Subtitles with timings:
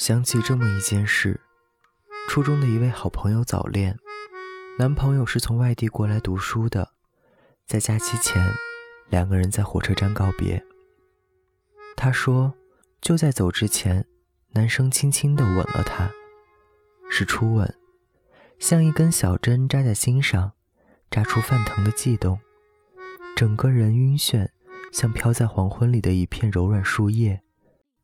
[0.00, 1.38] 想起这么一件事：
[2.26, 3.98] 初中的一位好朋友早恋，
[4.78, 6.92] 男朋友是从外地过来读书的，
[7.66, 8.50] 在假期前，
[9.10, 10.64] 两个人在火车站告别。
[11.98, 12.54] 他说，
[13.02, 14.06] 就在走之前，
[14.52, 16.10] 男生轻轻地吻了她，
[17.10, 17.76] 是初吻，
[18.58, 20.52] 像一根小针扎在心上，
[21.10, 22.40] 扎出泛疼的悸动，
[23.36, 24.48] 整个人晕眩，
[24.94, 27.42] 像飘在黄昏里的一片柔软树叶。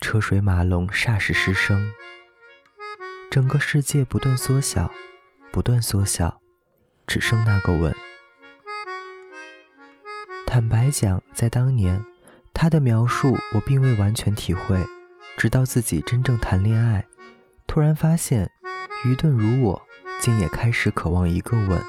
[0.00, 1.92] 车水马龙，霎时失声。
[3.30, 4.90] 整个世界不断缩小，
[5.52, 6.40] 不断缩小，
[7.06, 7.94] 只剩那个吻。
[10.46, 12.04] 坦白讲，在当年，
[12.54, 14.84] 他的描述我并未完全体会，
[15.36, 17.06] 直到自己真正谈恋爱，
[17.66, 18.50] 突然发现，
[19.04, 19.82] 愚钝如我，
[20.18, 21.80] 竟也开始渴望一个吻，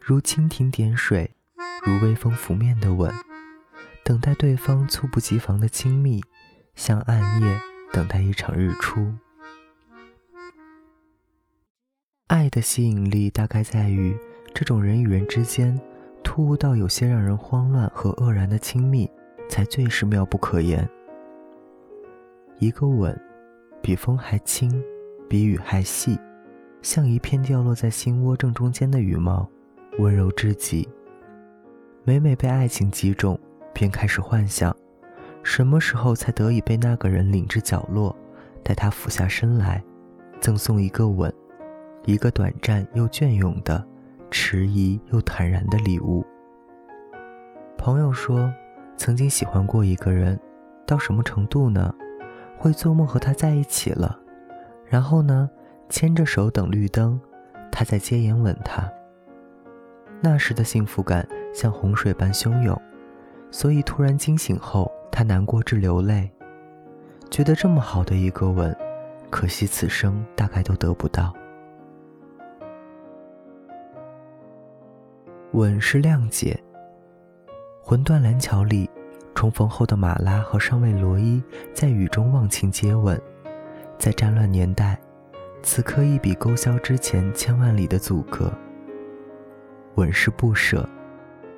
[0.00, 1.34] 如蜻蜓点水，
[1.82, 3.12] 如微风拂面的吻，
[4.04, 6.22] 等待对方猝不及防的亲密。
[6.80, 7.60] 像暗夜
[7.92, 9.12] 等待一场日出。
[12.28, 14.16] 爱的吸引力大概在于，
[14.54, 15.78] 这种人与人之间
[16.24, 19.06] 突兀到有些让人慌乱和愕然的亲密，
[19.46, 20.88] 才最是妙不可言。
[22.58, 23.14] 一个吻，
[23.82, 24.82] 比风还轻，
[25.28, 26.18] 比雨还细，
[26.80, 29.46] 像一片掉落在心窝正中间的羽毛，
[29.98, 30.88] 温柔至极。
[32.04, 33.38] 每每被爱情击中，
[33.74, 34.74] 便开始幻想。
[35.42, 38.14] 什么时候才得以被那个人领至角落，
[38.62, 39.82] 待他俯下身来，
[40.40, 41.32] 赠送一个吻，
[42.04, 43.84] 一个短暂又隽永的、
[44.30, 46.24] 迟疑又坦然的礼物？
[47.78, 48.52] 朋友说，
[48.96, 50.38] 曾经喜欢过一个人，
[50.86, 51.94] 到什么程度呢？
[52.58, 54.20] 会做梦和他在一起了，
[54.86, 55.48] 然后呢，
[55.88, 57.18] 牵着手等绿灯，
[57.72, 58.86] 他在街沿吻他。
[60.20, 62.78] 那时的幸福感像洪水般汹涌，
[63.50, 64.92] 所以突然惊醒后。
[65.10, 66.30] 他难过至流泪，
[67.30, 68.74] 觉得这么好的一个吻，
[69.28, 71.34] 可惜此生大概都得不到。
[75.52, 76.58] 吻是谅解。
[77.82, 78.88] 魂断蓝桥里，
[79.34, 81.42] 重逢后的马拉和上尉罗伊
[81.74, 83.20] 在雨中忘情接吻，
[83.98, 84.96] 在战乱年代，
[85.60, 88.52] 此刻一笔勾销之前千万里的阻隔。
[89.96, 90.88] 吻是不舍。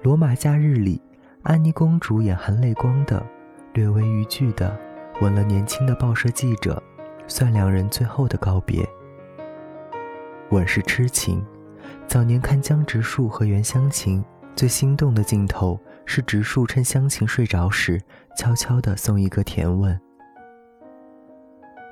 [0.03, 1.01] 罗马假日里，
[1.43, 3.25] 安妮公主眼含泪光的。
[3.75, 4.79] 略微逾矩的
[5.21, 6.83] 吻了年轻的报社记者，
[7.27, 8.87] 算两人最后的告别。
[10.51, 11.43] 吻是痴情，
[12.07, 14.23] 早年看江直树和袁湘琴，
[14.55, 17.99] 最心动的镜头是直树趁湘琴睡着时，
[18.37, 19.99] 悄悄地送一个甜吻。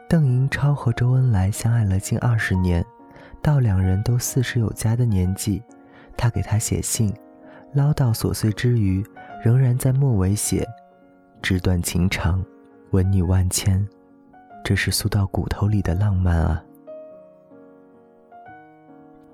[0.07, 2.85] 邓颖超和周恩来相爱了近二十年，
[3.41, 5.63] 到两人都四十有加的年纪，
[6.17, 7.15] 他给他写信，
[7.73, 9.03] 唠叨琐碎之余，
[9.43, 10.67] 仍然在末尾写。
[11.43, 12.45] 纸短情长，
[12.91, 13.87] 吻你万千，
[14.63, 16.63] 这是酥到骨头里的浪漫啊！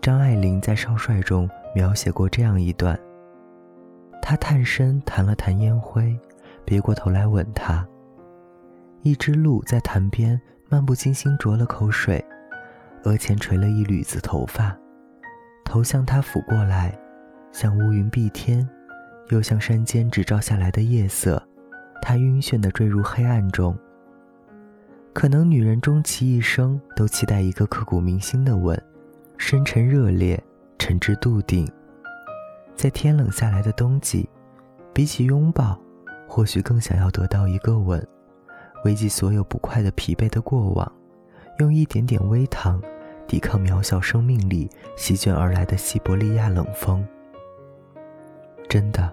[0.01, 2.99] 张爱玲在《少帅》中描写过这样一段：
[4.23, 6.19] 他探身弹了弹烟灰，
[6.65, 7.87] 别过头来吻她。
[9.03, 12.25] 一只鹿在潭边漫不经心啄了口水，
[13.03, 14.77] 额前垂了一缕子头发，
[15.65, 16.97] 头向他俯过来，
[17.53, 18.67] 像乌云蔽天，
[19.31, 21.43] 又像山间只照下来的夜色。
[22.01, 23.77] 他晕眩地坠入黑暗中。
[25.13, 28.81] 可能女人终其一生都期待一个刻骨铭心的吻，
[29.39, 30.39] 深沉热烈，
[30.79, 31.67] 沉至笃定。
[32.75, 34.29] 在天冷下来的冬季，
[34.93, 35.81] 比起拥抱，
[36.29, 38.07] 或许更想要得到一个吻，
[38.85, 40.93] 慰藉所有不快的疲惫的过往，
[41.59, 42.79] 用一点点微糖，
[43.27, 47.03] 抵抗渺小生命里席卷而来的西伯利亚冷风。
[48.69, 49.11] 真的，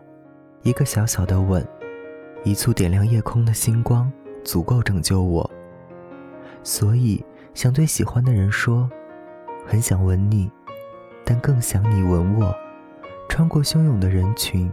[0.63, 1.65] 一个小小的吻。
[2.43, 4.11] 一簇点亮夜空的星光，
[4.43, 5.49] 足够拯救我。
[6.61, 7.23] 所以，
[7.53, 8.89] 想对喜欢的人说，
[9.65, 10.51] 很想吻你，
[11.23, 12.53] 但更想你吻我。
[13.29, 14.69] 穿过汹涌的人群，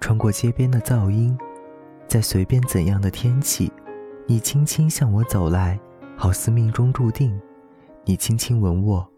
[0.00, 1.38] 穿过街边的噪音，
[2.08, 3.72] 在随便怎样的天气，
[4.26, 5.78] 你轻轻向我走来，
[6.16, 7.40] 好似命中注定。
[8.04, 9.08] 你轻轻吻我，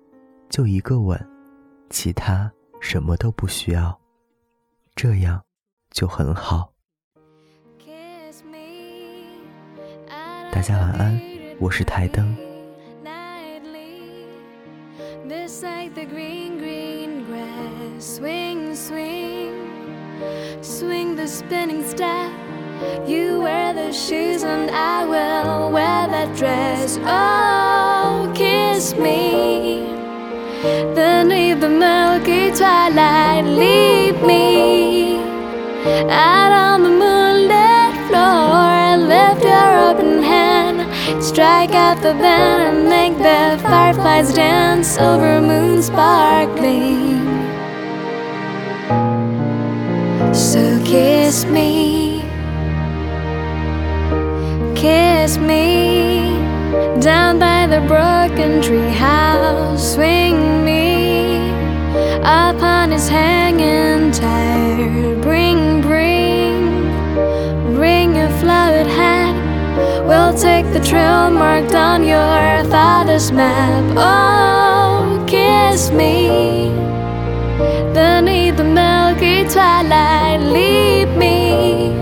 [0.49, 1.19] 就一个吻，
[1.88, 3.99] 其他什么都不需要，
[4.94, 5.43] 这样
[5.91, 6.75] 就很好。
[10.56, 11.22] 大家晚安，
[11.60, 12.36] 我是台灯。
[18.00, 19.54] Swing, swing,
[20.62, 22.31] swing the spinning step.
[23.06, 26.98] You wear the shoes and I will wear that dress.
[27.06, 29.86] Oh, kiss me.
[30.96, 35.19] Beneath the milky twilight, leave me
[36.10, 37.15] out on the moonlit
[41.26, 47.19] Strike out the band and make the fireflies dance over moon sparkling.
[50.32, 52.23] So kiss me,
[54.76, 56.38] kiss me
[57.00, 59.94] down by the broken tree house.
[59.94, 61.50] Swing me
[62.20, 65.16] upon his hanging tire.
[70.37, 73.94] Take the trail marked on your father's map.
[73.97, 76.69] Oh, kiss me
[77.94, 80.41] beneath the milky twilight.
[80.41, 81.97] Leave me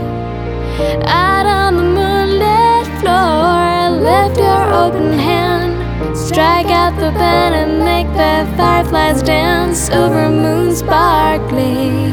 [1.06, 4.02] out on the moonlit floor.
[4.02, 10.75] Lift your open hand, strike out the band, and make the fireflies dance over moon
[10.75, 12.12] sparkling.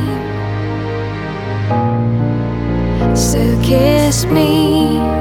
[3.16, 5.21] So kiss me.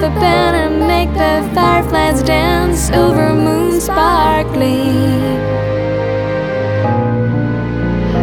[0.00, 5.20] The band, and make the fireflies dance over moon sparkling.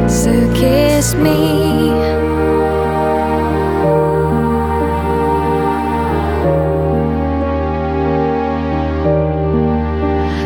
[0.10, 1.92] So kiss me.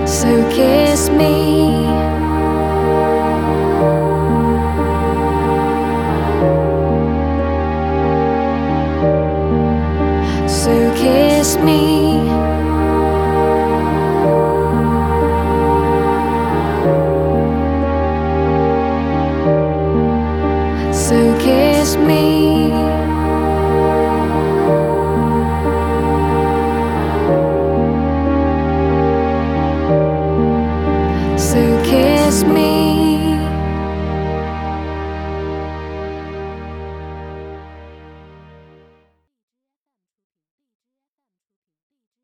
[0.05, 1.70] So kiss me.